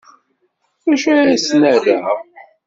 [0.89, 2.03] D acu ara sen-rreɣ?